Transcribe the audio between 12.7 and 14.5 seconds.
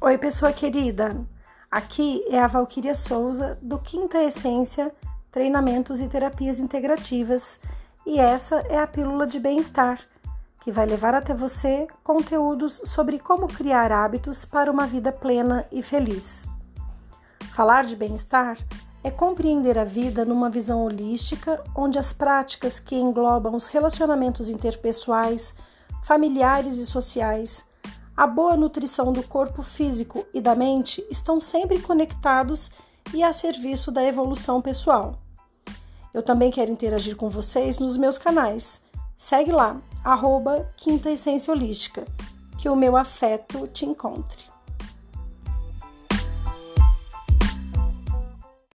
sobre como criar hábitos